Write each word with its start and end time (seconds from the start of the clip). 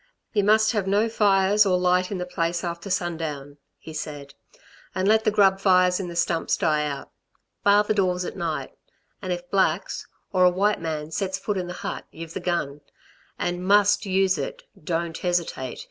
"You 0.33 0.43
must 0.43 0.71
have 0.71 0.87
no 0.87 1.07
fires 1.07 1.63
or 1.63 1.77
light 1.77 2.09
in 2.11 2.17
the 2.17 2.25
place 2.25 2.63
after 2.63 2.89
sundown," 2.89 3.57
he 3.77 3.93
said, 3.93 4.33
"and 4.95 5.07
let 5.07 5.25
the 5.25 5.29
grub 5.29 5.59
fires 5.59 5.99
in 5.99 6.07
the 6.07 6.15
stumps 6.15 6.57
die 6.57 6.87
out. 6.87 7.11
Bar 7.63 7.83
the 7.83 7.93
doors 7.93 8.25
at 8.25 8.35
night. 8.35 8.71
And 9.21 9.31
if 9.31 9.47
blacks, 9.51 10.07
or 10.33 10.43
a 10.43 10.49
white 10.49 10.81
man 10.81 11.11
sets 11.11 11.37
foot 11.37 11.55
in 11.55 11.67
the 11.67 11.73
hut 11.85 12.05
y've 12.11 12.33
the 12.33 12.39
gun. 12.39 12.81
And 13.37 13.63
must 13.63 14.07
use 14.07 14.39
it! 14.39 14.63
Don't 14.83 15.19
hesitate. 15.19 15.79